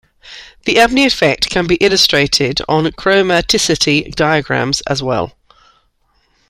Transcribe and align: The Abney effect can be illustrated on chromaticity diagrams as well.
The 0.65 0.79
Abney 0.79 1.05
effect 1.05 1.51
can 1.51 1.67
be 1.67 1.75
illustrated 1.75 2.59
on 2.67 2.85
chromaticity 2.93 4.09
diagrams 4.15 4.81
as 4.87 5.03
well. 5.03 5.35